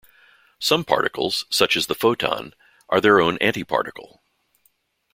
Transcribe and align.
Some 0.57 0.83
particles, 0.83 1.45
such 1.51 1.77
as 1.77 1.85
the 1.85 1.93
photon, 1.93 2.55
are 2.89 2.99
their 2.99 3.21
own 3.21 3.37
antiparticle. 3.37 4.17